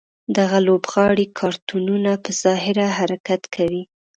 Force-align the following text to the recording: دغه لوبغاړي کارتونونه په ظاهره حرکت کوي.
دغه 0.37 0.57
لوبغاړي 0.67 1.25
کارتونونه 1.39 2.11
په 2.23 2.31
ظاهره 2.43 2.87
حرکت 2.97 3.41
کوي. 3.55 3.83